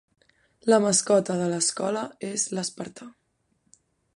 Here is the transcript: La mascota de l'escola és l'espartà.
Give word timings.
La 0.73 0.79
mascota 0.85 1.35
de 1.41 1.49
l'escola 1.51 2.03
és 2.31 2.47
l'espartà. 2.59 3.11